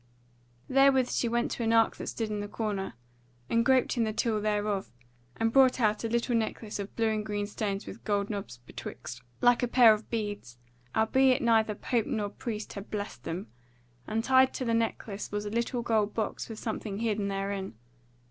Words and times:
Therewith 0.67 1.11
she 1.11 1.29
went 1.29 1.51
to 1.51 1.63
an 1.63 1.73
ark 1.73 1.97
that 1.97 2.07
stood 2.07 2.31
in 2.31 2.39
the 2.39 2.47
corner, 2.47 2.95
and 3.51 3.63
groped 3.63 3.97
in 3.97 4.03
the 4.03 4.11
till 4.11 4.41
thereof 4.41 4.91
and 5.35 5.53
brought 5.53 5.79
out 5.79 6.03
a 6.03 6.09
little 6.09 6.35
necklace 6.35 6.79
of 6.79 6.95
blue 6.95 7.09
and 7.09 7.23
green 7.23 7.45
stones 7.45 7.85
with 7.85 8.03
gold 8.03 8.27
knobs 8.27 8.57
betwixt, 8.65 9.21
like 9.41 9.61
a 9.61 9.67
pair 9.67 9.93
of 9.93 10.09
beads; 10.09 10.57
albeit 10.95 11.43
neither 11.43 11.75
pope 11.75 12.07
nor 12.07 12.29
priest 12.29 12.73
had 12.73 12.89
blessed 12.89 13.25
them; 13.25 13.45
and 14.07 14.23
tied 14.23 14.55
to 14.55 14.65
the 14.65 14.73
necklace 14.73 15.31
was 15.31 15.45
a 15.45 15.51
little 15.51 15.83
box 15.83 15.93
of 15.93 16.13
gold 16.15 16.45
with 16.49 16.57
something 16.57 16.97
hidden 16.97 17.27
therein. 17.27 17.75